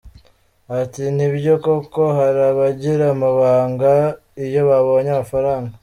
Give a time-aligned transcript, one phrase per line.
[0.79, 3.89] Ati “Ni byo koko hari abagira amabanga
[4.45, 5.73] iyo babonye amafaranga.